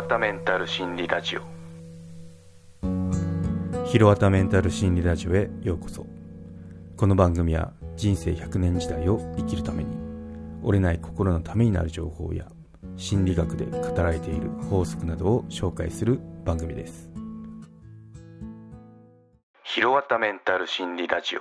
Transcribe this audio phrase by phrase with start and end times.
[0.00, 1.42] わたメンタル心理ラジオ。
[3.84, 6.06] ひろわたメンタル心理ラジオへようこそ。
[6.96, 9.94] この番組は人生100年時代を生きるために
[10.62, 12.46] 折れない心のためになる情報や
[12.96, 17.10] 心理学で語られている法則などを紹介する番組です。
[19.64, 21.40] ひろわたメンタル心理ラジオ。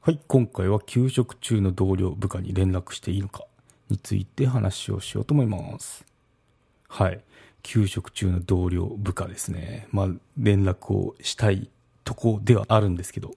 [0.00, 3.44] はい今回は休職中の同僚部下に連絡していいのか
[3.88, 6.04] について話をしようと思います
[6.88, 7.20] はい。
[7.62, 9.88] 休職中の同僚部下ですね。
[9.90, 11.70] まあ連絡をしたい
[12.04, 13.32] とこではあるんですけど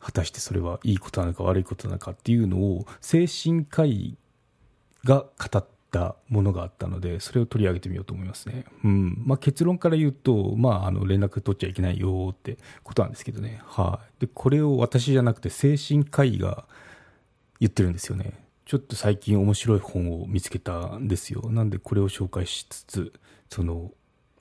[0.00, 4.16] 果たしてそれはいいことなのか悪いことなのかっていうのを精神科医
[5.04, 9.22] が語ったものがあったのでそれを取り上げてみようと思いますね、うん。
[9.24, 16.64] まあ、結論から言うと、まあ、あの連絡取っちゃいけないよってことなんですけどね、はい、でこれを私じゃなくて精神科医が
[17.60, 18.34] 言ってるんですよね。
[18.68, 23.12] ちょっと最近面白い本を見つけたんですよなんでこれを紹介しつつ
[23.48, 23.92] その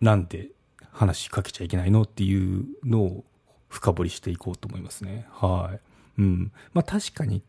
[0.01, 0.49] なんで
[0.91, 3.23] 話しかけちゃいけないのっていうのを
[3.69, 5.27] 深掘りしていこうと思いますね。
[5.31, 5.71] は
[6.17, 6.21] い。
[6.21, 6.51] うん。
[6.73, 7.41] まあ確かに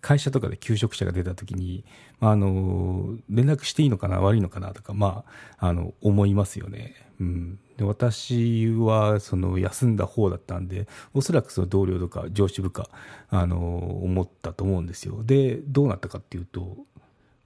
[0.00, 1.84] 会社とかで求職者が出た時に、
[2.20, 5.24] あの、連絡していいのかな悪いのかなとか、ま
[5.58, 6.94] あ、あの、思いますよね。
[7.20, 7.58] うん。
[7.76, 12.88] で私は、その、休んだ方だったんで、おそらくその同僚とか上司部下、
[13.30, 15.22] あの、思ったと思うんですよ。
[15.24, 16.76] で、どうなったかっていうと、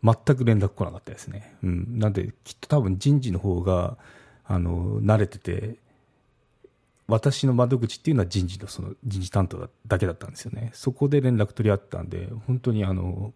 [0.03, 1.56] 全く連絡来なかったですね。
[1.62, 1.99] うん。
[1.99, 3.97] なんで、きっと多分人事の方が、
[4.45, 5.77] あの、慣れてて、
[7.09, 10.71] 私の窓口っていうのは人事のその人事担当だけだったんですよね。
[10.75, 13.33] そこで連絡取り合ったんで、本当にあの、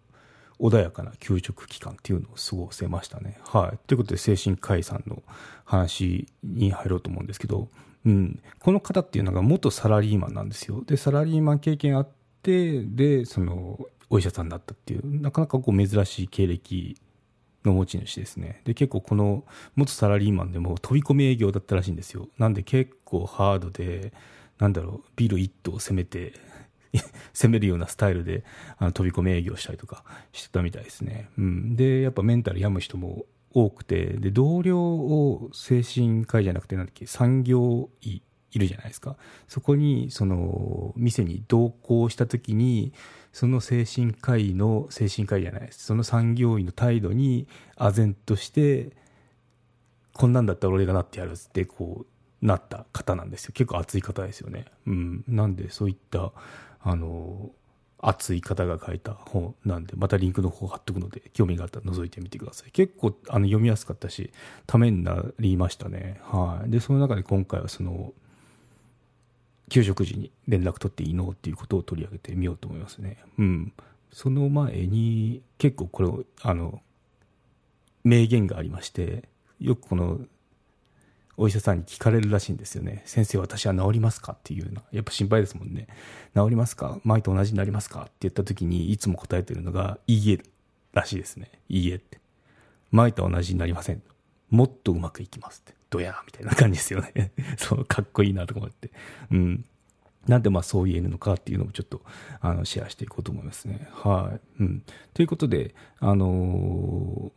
[0.59, 3.39] 穏やかな休職期間っていうのを過ごせましたね。
[3.45, 3.79] はい。
[3.87, 5.23] ということで、精神科医さんの
[5.65, 7.69] 話に入ろうと思うんですけど、
[8.05, 8.41] うん。
[8.59, 10.83] この方っていうのが元サラリーマンなんですよ。
[10.87, 12.09] で、サラリーマン経験あっ
[12.43, 13.79] て、で、その、
[14.11, 16.97] お医者さんだったっていう、なかなかこう珍しい経歴
[17.65, 18.61] の持ち主ですね。
[18.65, 22.29] で、結構この元サラリーマンでも飛び込み営業だったらしいんですよ。
[22.39, 24.13] なんで結構ハードで、
[24.59, 26.35] なんだろう、ビル一棟を攻めて、
[27.33, 28.45] 攻めるようなスタイルで
[28.79, 31.29] あの飛び込み営業したりとかしてたみたいですね。
[31.39, 31.77] うん。
[31.77, 39.17] で、やっぱメンタル病む人も多くて、で、同僚を精神科医じゃなくて、なんだっけ、産業医いるじゃないですか。
[39.49, 42.93] そこに、その、店に同行した時に、
[43.33, 45.85] その精神科医の、精神科医じゃないです。
[45.85, 48.91] その産業医の態度に、唖然として、
[50.13, 52.07] こんなんだったら俺がなってやるって、こ
[52.43, 53.53] う、なった方なんですよ。
[53.55, 54.67] 結構熱い方ですよね。
[54.87, 55.25] うん。
[55.29, 56.33] なんで、そういった、
[56.83, 57.51] あの、
[57.99, 62.73] 熱い方が書いた本なんで、またリンクの方貼っとくので、興味があったら覗いてみてください。
[62.73, 64.33] 結構、あの、読みやすかったし、
[64.67, 66.21] ためになりましたね。
[66.25, 66.71] はい。
[66.71, 68.13] で、その中で今回はその、
[69.71, 73.19] 給食時に連絡取っていいのっていうことを取り上げてみようと思いますね。
[73.39, 73.73] うん。
[74.13, 76.83] その前に、結構これを、あの、
[78.03, 79.29] 名言がありまして、
[79.61, 80.21] よくこの、
[81.37, 83.03] お医者さんに聞かれるらしいんですよね。
[83.07, 84.33] 先生、私は治りますか？
[84.33, 84.83] っていうような。
[84.93, 85.89] やっぱ心配ですもんね。
[86.35, 86.99] 治りますか？
[87.05, 88.03] 前と同じになりますか？
[88.03, 90.41] って言った時に、いつも答えてるのが、いいえ
[90.93, 91.51] らしいですね。
[91.69, 92.21] いいえって。
[92.91, 94.03] 前と同じになりません。
[94.51, 95.75] もっとうまくいきますって。
[95.89, 97.33] どやみたいな感じですよね。
[97.57, 98.91] そう、かっこいいなとか思って。
[99.31, 99.65] うん。
[100.29, 102.01] なんでまあそう言えるのかっていうのもちょっと
[102.41, 103.89] あのシェアしていこうと思いますね。
[103.91, 104.63] はい。
[104.63, 104.83] うん。
[105.15, 107.32] ということで、あの、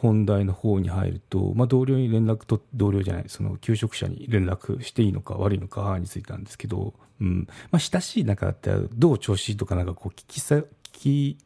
[0.00, 7.48] 本題の方に入ると、まあ、同僚に連絡と、同僚じゃない、その求職者に連絡していいのか悪いのかについてなんですけど、うん。
[7.70, 11.38] まあ、親しい仲だったら、どう調子とかなんかこう聞きさ、聞き、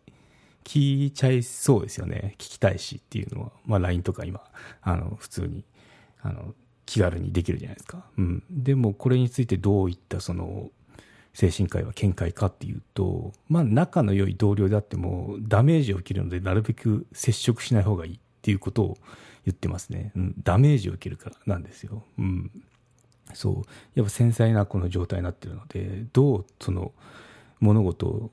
[0.65, 2.35] 聞いちゃいそうですよね。
[2.39, 4.41] 聞きたいしっていうのは、まあ LINE とか今、
[4.83, 5.65] あの、普通に
[6.23, 6.55] あの、
[6.87, 8.05] 気軽にできるじゃないですか。
[8.17, 8.43] うん。
[8.51, 10.71] でも、これについてどういったその、
[11.35, 18.99] 精神科医は見解かっていうと、まあ、仲の良い同僚であっても、ダメージを受けるので、なるべく接触しない方がいいっていうことを
[19.47, 20.13] 言ってますね。
[20.15, 20.35] うん。
[20.43, 22.03] ダメージを受けるからなんですよ。
[22.19, 22.51] うん。
[23.33, 23.55] そう。
[23.95, 26.93] やっぱ繊細なこの状態になってるので、どうその、
[27.63, 28.31] 物事を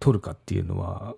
[0.00, 1.16] 取るかっていうのは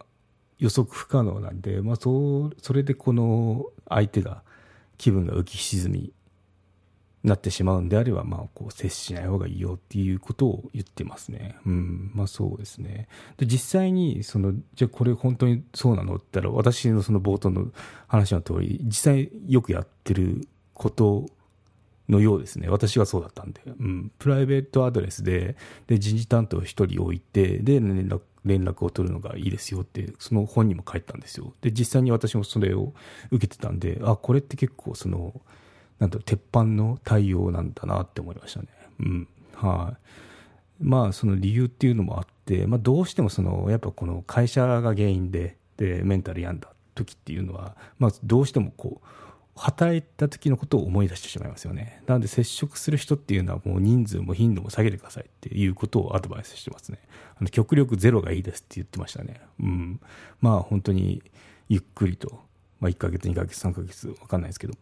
[0.59, 4.43] 予測不可能なんで、まあ、そう、それでこの相手が
[4.99, 6.13] 気分が浮き沈み
[7.23, 11.57] なってしまうんであれば、まあ、こう、接しない方がいいよっていうことを言ってますね。
[11.67, 12.11] うん。
[12.15, 13.09] まあ、そうですね。
[13.37, 17.67] で、実際に、その、じゃあこれ本当にそうなのって言ったら、私のその冒頭の
[18.07, 21.27] 話の通り、実際よくやってること
[22.09, 22.69] のようですね。
[22.71, 23.61] 私はそうだったんで。
[23.67, 24.13] うん。
[24.19, 25.57] プライベートアドレスで、
[25.89, 31.53] で、人事担当を一人置いて、で、連絡、連絡を取るのがいいですよって、その本にも書いたんですよ。
[31.61, 32.95] で、実際に私もそれを
[33.31, 35.39] 受けてたんで、あ、これって結構その、
[36.01, 38.69] なんだろう、鉄板の対応なんだなって思いましたね。
[39.01, 39.29] うん。
[39.55, 39.95] は
[40.81, 40.85] い。
[40.85, 49.07] まあ、その理由っていうのもあって、まあ、どうしてもその、やっぱこの会社が原因で、で、メンタル病んだ時っていうのは、まあ、どうしてもこう、
[49.57, 52.03] 働いた時のことを思い出してしまいますよね。
[52.07, 56.99] なので接触する人っていうのはもう人数も頻度も下げてくださいっていうことをアドバイスしてますね。
[57.37, 59.43] あの極力ゼロがいいですって言ってましたね。
[59.61, 60.01] うん。
[60.41, 61.23] まあ本当に
[61.69, 62.41] ゆっくりと、
[62.81, 64.75] まあ1ヶ月、2ヶ月、3ヶ月、わかんないですけど、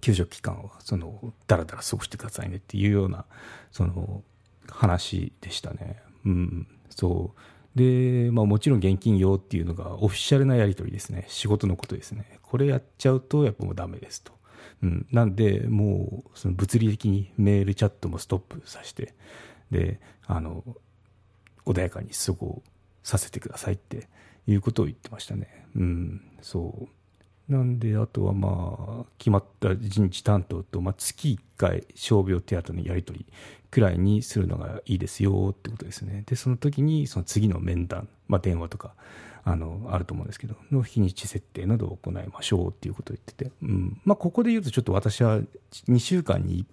[0.00, 3.24] 給食期間はその、だらだら過ごしてくださいねっていうような、
[3.70, 4.22] その、
[4.68, 6.02] 話でしたね。
[6.24, 6.66] うん。
[6.90, 7.78] そう。
[7.78, 11.24] で、まあ、もちろん現金用っていうのがオフィシャルなやり取りですね。
[11.28, 12.38] 仕事のことですね。
[12.42, 14.32] これやっちゃうとやっぱもうダメですと。
[14.82, 19.14] うん、なんで、もうその物理的にメールチャットもストップさせて、
[19.70, 20.64] で、あの、
[21.66, 22.62] 穏やかに過ご
[23.02, 24.08] させてくださいって
[24.46, 25.66] いうことを言ってましたね。
[25.76, 26.88] うん、そう。
[27.50, 33.26] なんで、あとはまあ、決まった人事担当と、まあ、月1回、傷病手当のやり取り
[33.70, 36.22] くらいにするのがいいですよってことですね。
[36.26, 38.94] で、その時に、その次の面談、まあ、電話とか、
[39.42, 44.00] あの、あると思うんですけど、の日にち設定などを行いましょうっていうことを言ってて、うん。
[44.04, 45.40] まあ、ここで言うとちょっと私は
[45.88, 46.64] 2週間に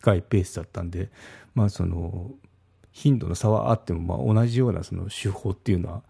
[0.00, 1.10] 1回ペースだったんで、
[1.54, 2.30] まあ、その、
[2.90, 6.02] 頻度の差はあっても、まあ、同じようなその手法っていうのは、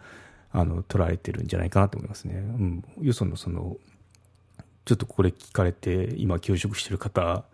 [0.53, 2.35] あの、取られてるんじゃないかなと思いますね。
[2.35, 2.85] うん。
[3.01, 3.79] よそのその、
[4.85, 7.45] ちょっとこれ聞かれて、今休職してる方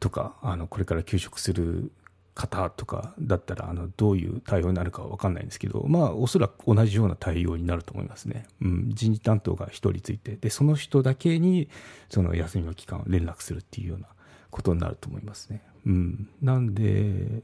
[0.00, 1.90] とか、あの、これから休職する
[2.34, 8.46] 方とかだったら、あの、どういう対応になるかはわかんないんですけど、まあ、おそらく同じような対応になると思いますね。
[8.60, 11.68] うん、人事担当が一人ついて、で、その人だけに、
[12.10, 14.08] その休みの期間を連絡するっていうような
[14.50, 15.62] ことになると思いますね。
[15.86, 16.28] うん。
[16.42, 17.42] なんで、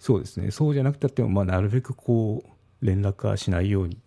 [0.00, 3.98] そうですね、そうじゃなくたっても、まあ、なるべくこう、連絡はしないように、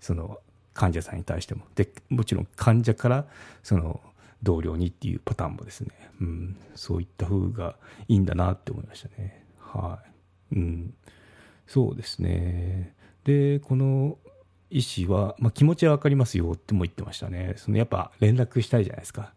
[0.00, 0.38] その、
[0.78, 1.64] 患者さんに対しても。
[1.74, 3.26] で、もちろん患者から
[3.64, 4.00] その
[4.44, 5.90] 同僚にっていうパターンもですね、
[6.20, 7.74] うん、そういった風が
[8.06, 9.44] いいんだなって思いましたね。
[9.58, 9.98] は
[10.52, 10.54] い。
[10.54, 10.94] うん。
[11.66, 12.94] そうですね。
[13.24, 14.18] で、この
[14.70, 17.54] 医師は、まあ、気持ちはわかりますよっても言ってましたね。
[17.56, 19.32] そのやっぱ連絡したいじゃないですか。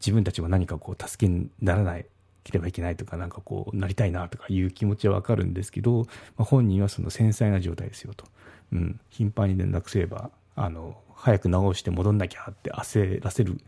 [0.00, 2.06] 自分たちも何かこう助けにならない
[2.42, 6.02] ければいけないとか、なんかこうなりたいなとかいう気持ちはわかるんですけど、
[6.36, 8.24] まあ、本人はその繊細な状態ですよと。
[8.72, 9.00] うん。
[9.10, 13.60] 頻繁に連絡すればあの、早く直して戻んなきゃって焦らせる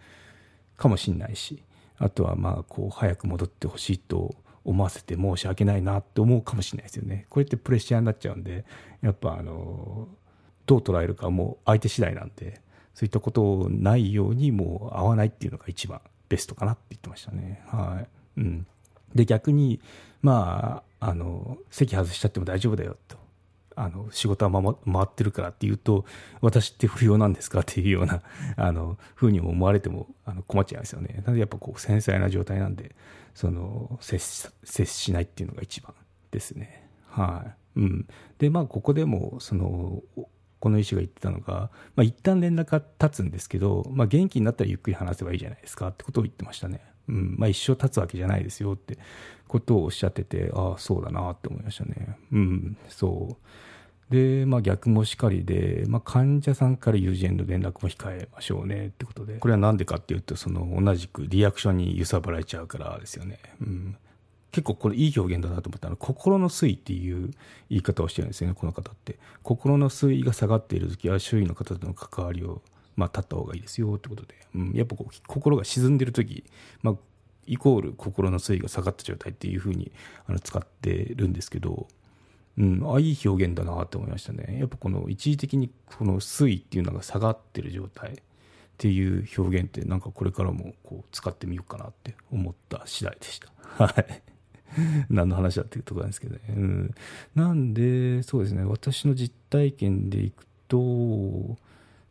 [0.76, 1.62] かもしれないし、
[1.98, 4.34] あとはまあ、こう、早く戻ってほしいと
[4.64, 7.26] 思わせて申し訳ないなって思うかもしれないですよね。
[7.30, 8.64] これってプレッシャーになっちゃうんで、
[9.00, 10.08] やっぱあの、
[10.66, 12.60] どう捉えるかもう相手次第なんで、
[12.94, 17.62] そういったことないようにもう会わないっていうのが一番ベストかなって言ってましたね。
[17.66, 18.04] は
[18.36, 18.40] い。
[18.40, 18.66] うん。
[19.14, 19.80] で、逆に、
[20.22, 23.16] まあ、あの、席外しちゃっても大丈夫だよと。
[23.76, 26.06] あの、仕事は回ってるからっていうと、
[26.40, 28.22] 私って不要なんですかっていうような、
[28.56, 31.22] あの、ふうに思われてもあの困っちゃいますよね。
[31.24, 32.96] なのでやっぱこう、繊細な状態なんで、
[33.34, 35.94] その、接し、接しないっていうのが一番
[36.30, 36.88] ですね。
[37.08, 37.44] は
[37.76, 37.80] い。
[37.80, 38.08] うん。
[38.38, 40.02] で、まあ、ここでも、その、
[40.58, 46.80] この医師が言ってたのが、まあ、一旦連絡が立つんですけど、まあ、元気になったらゆっくり話せばいいじゃないですかってことを言ってましたね。
[47.08, 48.98] うんまあ、一生経つわけじゃないですよって
[49.48, 52.16] ことをおっしゃってて、ああ、そうだなって思いましたね。
[52.32, 53.46] うん、そう。
[54.10, 63.38] で、まあ逆もしかりで、まあ患者さんから友人への連絡も控えましょうねってことで、これはなんでかっていうと、その同じくリアクションに揺さぶられちゃうからですよね。
[63.60, 63.96] うん。
[64.52, 67.30] 結構これいい表現だなと思ったのは、心の推移っていう
[67.68, 69.18] 言い方をしてるんですよね、この方って。
[69.42, 72.62] 心の推移が下がっている時は周囲の方との関わりを
[72.96, 76.44] まあ、立った方がいいですよってことで、うん、やっぱこう心が沈んでる時、
[76.82, 76.94] まあ、
[77.46, 79.92] イコール心の水位が下がった状態っていうふうに
[80.26, 81.86] あの使ってるんですけど、
[82.58, 84.58] うん、あいい表現だなって思いましたね。
[84.58, 88.16] やっぱこの一時的にこの水位っていうのが下がってる状態っ
[88.78, 93.84] ていう表現ってなんかこれからもこう使ってみようかなって思った次第でした。
[93.84, 94.22] はい。
[95.08, 96.40] 何の話だっていうところなんですけどね。
[96.48, 96.94] うん、
[97.34, 101.56] なんで、そうですね、私の実体験でいくと、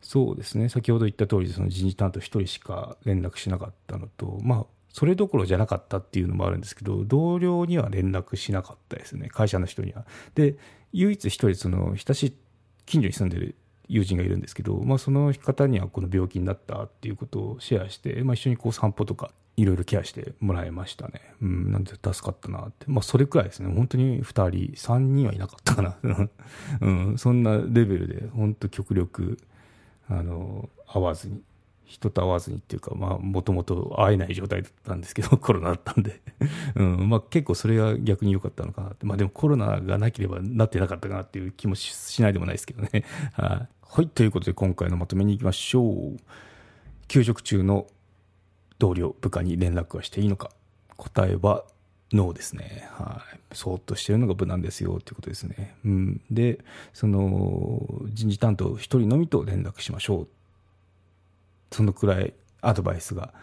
[0.06, 10.06] そうですね、先ほど言った通り、その人事担当1人しか連絡しなかったのと、まあ、それどころじゃなかったっていうのもあるんですけど、同僚には連絡しなかったですね、会社の人には。
[10.36, 10.58] で、
[10.94, 12.34] 唯一1人、その、親しい、
[12.86, 13.56] 近所に住んでる
[13.88, 21.34] 友人がいるんですけど、まあ、その方にはこの病気になったっていうことをシェアして、まあ、一緒にこう散歩とか、いろいろケアしてもらいましたね。
[21.42, 22.86] うん、なんで助かったなって。
[22.88, 23.74] まあ、それくらいですね。
[23.74, 25.98] 本当に2人、3人はいなかったかな。
[26.80, 29.40] うん、そんなレベルで、本当極力、
[30.10, 31.42] あの、会わずに、
[31.86, 36.20] 人と会わずにっていうか、まあ、もともと会えない状態だったんですけど、 コロナだったんで
[36.76, 39.06] うん、まあ結構それが逆に良かったのかなって。
[39.06, 43.04] まあでもコロナがなければなってなかったかなっていう気もしないでもないですけどね。
[43.34, 43.68] は
[44.02, 44.08] い。
[44.10, 46.18] ということで今回のまとめに行きましょう。
[47.08, 47.88] 休職中の
[48.80, 50.50] 同僚、部下に連絡はしていいのか。
[50.98, 51.66] 答えは
[52.14, 52.88] ノーですね。
[52.92, 53.40] はい。
[53.56, 55.76] そーっとしてるのが無難ですよっていうことですね。
[55.86, 56.22] うん。
[56.30, 56.60] で、
[56.94, 60.28] その、人事担当一人のみと連絡しましょう。
[61.72, 63.34] そのくらいアドバイスが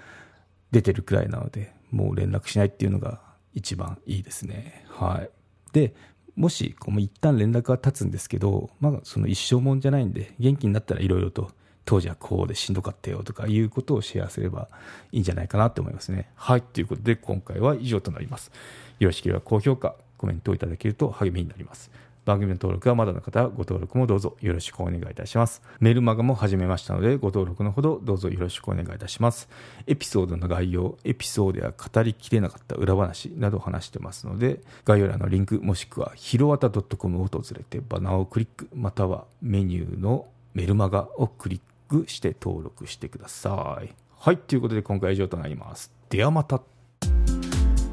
[0.71, 3.21] 出てるくらいなので、もう連絡しないっていうのが
[3.53, 4.87] 一番いいですね。
[4.89, 5.31] はい。
[5.73, 5.95] で、
[6.35, 11.51] もし、こう一旦連絡は立つんですけど、まあ、その一生もんじゃないんで、元気になったらいろいろと、
[11.85, 14.69] 当時はこうでしんどかったよとかいうことをシェアすれば
[15.11, 16.31] いいんじゃないかなと思いますね。
[16.37, 16.63] はい。
[16.63, 18.53] ということで、今回は以上となります。
[18.99, 21.91] よろしければ高評価、コメントをいただけると励みになります。
[22.25, 25.61] 番組の登録はまだの方はご登録もどうぞよろしくお願いいたします。
[25.81, 29.49] メルマガも始めましたのでご登録のほどどうぞよろしくお願いいたします。
[29.89, 43.95] エピソードの概要、エピソードや語りきれなかった裏話など話してますので概要欄のリンクもしくはひろわた .com を訪れてバナーをクリックまたはメニューのメルマガをクリッククして登録してください。
[44.19, 45.93] はい、ということで今回は以上となります。
[46.09, 46.63] ではまた。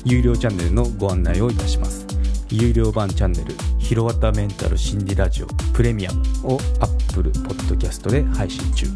[0.05, 2.05] 有料チャンネルのご案内をいたします。
[2.51, 8.87] 有料版チャンネル「ひろわたメンタル心理ラジオプレミアム」を Apple Podcast で配信中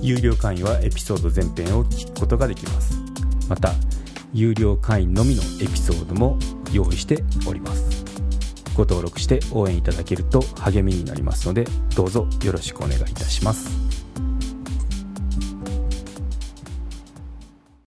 [0.00, 2.98] 有料会員はエピソード全編を聞くことができます
[3.50, 3.74] また
[4.32, 6.38] 有料会員のみのエピソードも
[6.72, 8.04] 用意しております
[8.74, 13.85] ご登録して応援いただけると励みになりますのでどうぞよろしくお願いいたします